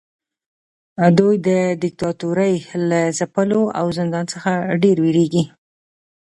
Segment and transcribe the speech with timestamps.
[1.17, 1.49] دوی د
[1.83, 2.55] دیکتاتورۍ
[2.89, 4.51] له ځپلو او زندان څخه
[4.83, 5.43] ډیر ویریږي.